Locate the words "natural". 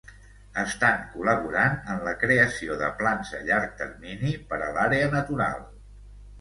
5.17-5.65